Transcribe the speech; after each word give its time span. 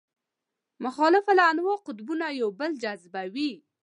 مختلف 0.83 1.25
النوع 1.33 1.75
قطبونه 1.87 2.27
یو 2.39 2.49
بل 2.59 2.71
جذبوي. 2.83 3.51